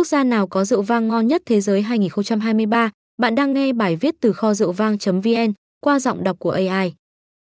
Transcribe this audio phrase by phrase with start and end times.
[0.00, 2.90] Quốc gia nào có rượu vang ngon nhất thế giới 2023?
[3.18, 6.94] Bạn đang nghe bài viết từ kho rượu vang.vn qua giọng đọc của AI.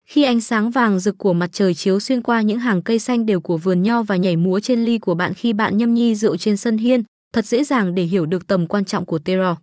[0.07, 3.25] Khi ánh sáng vàng rực của mặt trời chiếu xuyên qua những hàng cây xanh
[3.25, 6.15] đều của vườn nho và nhảy múa trên ly của bạn khi bạn nhâm nhi
[6.15, 7.03] rượu trên sân hiên,
[7.33, 9.57] thật dễ dàng để hiểu được tầm quan trọng của terroir.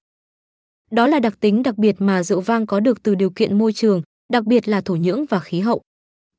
[0.91, 3.73] Đó là đặc tính đặc biệt mà rượu vang có được từ điều kiện môi
[3.73, 4.03] trường,
[4.33, 5.83] đặc biệt là thổ nhưỡng và khí hậu.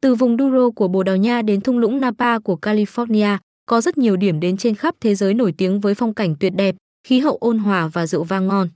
[0.02, 3.38] Từ vùng Douro của Bồ Đào Nha đến thung lũng Napa của California,
[3.68, 6.54] có rất nhiều điểm đến trên khắp thế giới nổi tiếng với phong cảnh tuyệt
[6.56, 6.76] đẹp,
[7.08, 8.70] khí hậu ôn hòa và rượu vang ngon.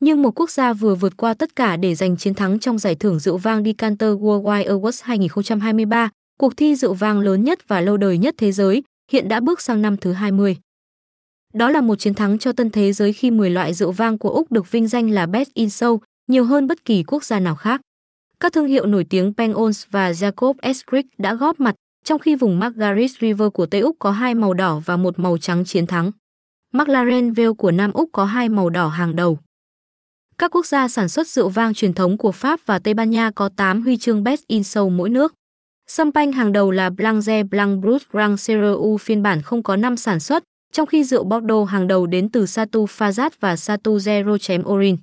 [0.00, 2.94] Nhưng một quốc gia vừa vượt qua tất cả để giành chiến thắng trong giải
[2.94, 7.96] thưởng rượu vang Decanter Worldwide Awards 2023, cuộc thi rượu vang lớn nhất và lâu
[7.96, 10.56] đời nhất thế giới, hiện đã bước sang năm thứ 20.
[11.54, 14.30] Đó là một chiến thắng cho tân thế giới khi 10 loại rượu vang của
[14.30, 15.98] Úc được vinh danh là Best in Show,
[16.28, 17.80] nhiều hơn bất kỳ quốc gia nào khác.
[18.40, 21.74] Các thương hiệu nổi tiếng Penfolds và Jacob Escrick đã góp mặt,
[22.10, 25.38] trong khi vùng Margaret River của Tây Úc có hai màu đỏ và một màu
[25.38, 26.10] trắng chiến thắng.
[26.72, 29.38] McLaren Vale của Nam Úc có hai màu đỏ hàng đầu.
[30.38, 33.30] Các quốc gia sản xuất rượu vang truyền thống của Pháp và Tây Ban Nha
[33.30, 35.34] có 8 huy chương Best in Show mỗi nước.
[35.86, 39.96] Sâm panh hàng đầu là Blanc Blanc Brut Grand CRU phiên bản không có năm
[39.96, 44.62] sản xuất, trong khi rượu Bordeaux hàng đầu đến từ Satu Fazat và Satu Zero
[44.72, 44.96] Orin.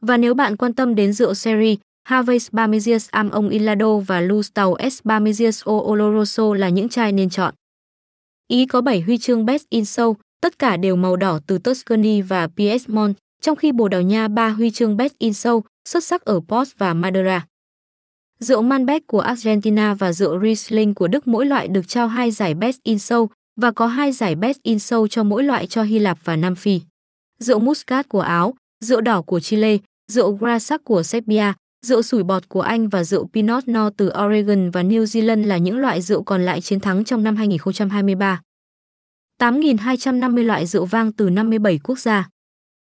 [0.00, 4.76] Và nếu bạn quan tâm đến rượu sherry, Harvey's Bamesius Am Ông Ilado và Lustau
[4.90, 7.54] S Bamesius O Oloroso là những chai nên chọn.
[8.48, 12.22] Ý có 7 huy chương Best in Show, tất cả đều màu đỏ từ Tuscany
[12.22, 16.24] và Piedmont, trong khi Bồ Đào Nha 3 huy chương Best in Show, xuất sắc
[16.24, 17.46] ở Port và Madeira.
[18.38, 22.54] Rượu Malbec của Argentina và rượu Riesling của Đức mỗi loại được trao hai giải
[22.54, 25.98] Best in Show và có hai giải Best in Show cho mỗi loại cho Hy
[25.98, 26.80] Lạp và Nam Phi.
[27.38, 29.78] Rượu Muscat của Áo, rượu đỏ của Chile,
[30.12, 31.52] rượu Grasac của Serbia,
[31.84, 35.56] rượu sủi bọt của Anh và rượu Pinot Noir từ Oregon và New Zealand là
[35.58, 38.40] những loại rượu còn lại chiến thắng trong năm 2023.
[39.40, 42.28] 8.250 loại rượu vang từ 57 quốc gia.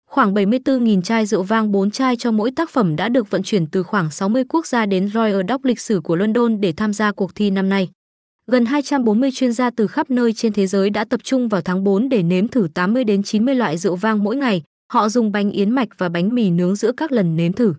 [0.09, 3.67] Khoảng 74.000 chai rượu vang 4 chai cho mỗi tác phẩm đã được vận chuyển
[3.67, 7.11] từ khoảng 60 quốc gia đến Royal Dock lịch sử của London để tham gia
[7.11, 7.89] cuộc thi năm nay.
[8.47, 11.83] Gần 240 chuyên gia từ khắp nơi trên thế giới đã tập trung vào tháng
[11.83, 14.63] 4 để nếm thử 80 đến 90 loại rượu vang mỗi ngày.
[14.93, 17.73] Họ dùng bánh yến mạch và bánh mì nướng giữa các lần nếm thử.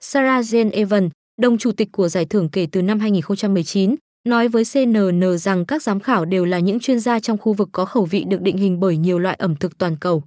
[0.00, 1.10] Sarah Jane Evan,
[1.42, 3.94] đồng chủ tịch của giải thưởng kể từ năm 2019,
[4.28, 7.68] nói với CNN rằng các giám khảo đều là những chuyên gia trong khu vực
[7.72, 10.22] có khẩu vị được định hình bởi nhiều loại ẩm thực toàn cầu.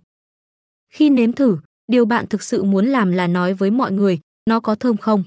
[0.94, 4.20] Khi nếm thử, điều bạn thực sự muốn làm là nói với mọi người,
[4.50, 5.24] nó có thơm không?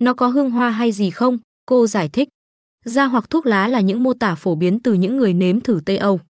[0.00, 1.38] Nó có hương hoa hay gì không?
[1.66, 2.28] Cô giải thích.
[2.84, 5.80] Da hoặc thuốc lá là những mô tả phổ biến từ những người nếm thử
[5.86, 6.20] Tây Âu.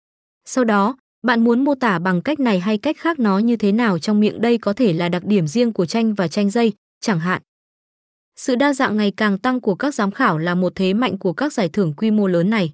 [0.44, 3.72] Sau đó, bạn muốn mô tả bằng cách này hay cách khác nó như thế
[3.72, 6.72] nào trong miệng đây có thể là đặc điểm riêng của chanh và chanh dây,
[7.06, 7.42] chẳng hạn.
[8.36, 11.32] Sự đa dạng ngày càng tăng của các giám khảo là một thế mạnh của
[11.32, 12.72] các giải thưởng quy mô lớn này.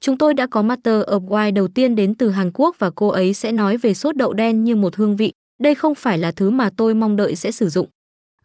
[0.00, 3.08] Chúng tôi đã có Master of Wine đầu tiên đến từ Hàn Quốc và cô
[3.08, 5.32] ấy sẽ nói về sốt đậu đen như một hương vị.
[5.60, 7.88] Đây không phải là thứ mà tôi mong đợi sẽ sử dụng.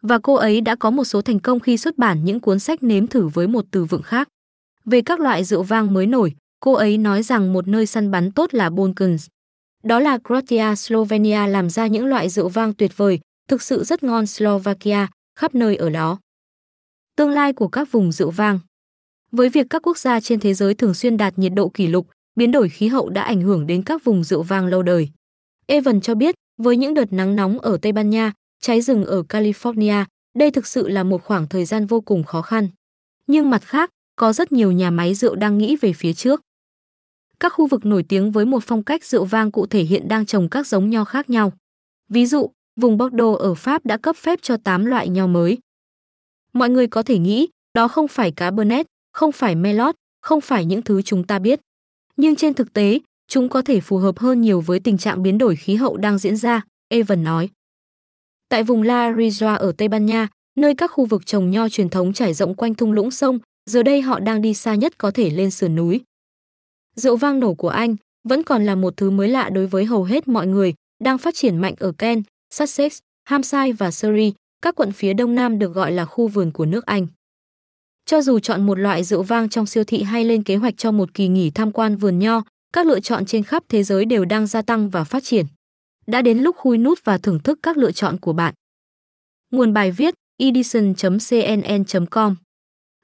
[0.02, 2.82] Và cô ấy đã có một số thành công khi xuất bản những cuốn sách
[2.82, 4.28] nếm thử với một từ vựng khác.
[4.84, 8.32] Về các loại rượu vang mới nổi, cô ấy nói rằng một nơi săn bắn
[8.32, 9.26] tốt là Balkans.
[9.82, 14.02] Đó là Croatia, Slovenia làm ra những loại rượu vang tuyệt vời, thực sự rất
[14.02, 15.06] ngon Slovakia,
[15.36, 16.18] khắp nơi ở đó.
[17.16, 18.58] Tương lai của các vùng rượu vang
[19.32, 22.08] Với việc các quốc gia trên thế giới thường xuyên đạt nhiệt độ kỷ lục,
[22.36, 25.08] biến đổi khí hậu đã ảnh hưởng đến các vùng rượu vang lâu đời.
[25.66, 29.22] Evan cho biết, với những đợt nắng nóng ở Tây Ban Nha, cháy rừng ở
[29.28, 30.04] California,
[30.38, 32.68] đây thực sự là một khoảng thời gian vô cùng khó khăn.
[33.26, 36.40] Nhưng mặt khác, có rất nhiều nhà máy rượu đang nghĩ về phía trước.
[37.40, 40.26] Các khu vực nổi tiếng với một phong cách rượu vang cụ thể hiện đang
[40.26, 41.52] trồng các giống nho khác nhau.
[42.08, 42.50] Ví dụ,
[42.80, 45.58] vùng Bordeaux ở Pháp đã cấp phép cho 8 loại nho mới.
[46.52, 50.82] Mọi người có thể nghĩ, đó không phải Cabernet, không phải Merlot, không phải những
[50.82, 51.60] thứ chúng ta biết.
[52.16, 55.38] Nhưng trên thực tế, chúng có thể phù hợp hơn nhiều với tình trạng biến
[55.38, 57.48] đổi khí hậu đang diễn ra, Evan nói.
[58.48, 61.88] Tại vùng La Rioja ở Tây Ban Nha, nơi các khu vực trồng nho truyền
[61.88, 63.38] thống trải rộng quanh thung lũng sông,
[63.70, 66.00] giờ đây họ đang đi xa nhất có thể lên sườn núi.
[66.96, 67.96] Rượu vang nổ của Anh
[68.28, 70.74] vẫn còn là một thứ mới lạ đối với hầu hết mọi người,
[71.04, 72.22] đang phát triển mạnh ở Ken.
[72.54, 76.64] Sussex, Hampshire và Surrey, các quận phía đông nam được gọi là khu vườn của
[76.66, 77.06] nước Anh.
[78.06, 80.92] Cho dù chọn một loại rượu vang trong siêu thị hay lên kế hoạch cho
[80.92, 82.42] một kỳ nghỉ tham quan vườn nho,
[82.72, 85.46] các lựa chọn trên khắp thế giới đều đang gia tăng và phát triển.
[86.06, 88.54] Đã đến lúc khui nút và thưởng thức các lựa chọn của bạn.
[89.50, 92.36] Nguồn bài viết edison.cnn.com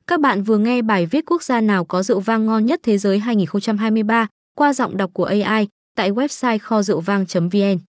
[0.06, 2.99] Các bạn vừa nghe bài viết quốc gia nào có rượu vang ngon nhất thế
[2.99, 4.26] giới 2023
[4.56, 7.89] qua giọng đọc của AI tại website kho rượu vang.vn.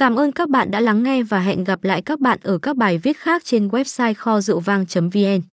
[0.00, 2.76] Cảm ơn các bạn đã lắng nghe và hẹn gặp lại các bạn ở các
[2.76, 5.55] bài viết khác trên website kho rượu vang.vn.